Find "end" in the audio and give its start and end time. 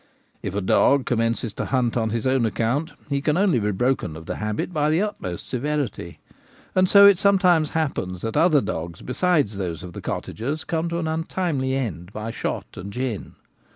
11.75-12.11